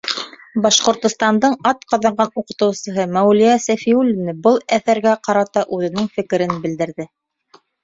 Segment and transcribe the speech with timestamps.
[0.61, 7.11] Башҡортостандың атҡаҙанған уҡытыусыһы Мәүлиә Сафиуллина был әҫәргә ҡарата үҙенең фекерен белдерҙе.